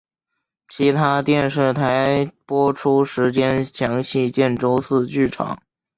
[0.67, 5.61] 其他电视台播出时间详见周四剧场。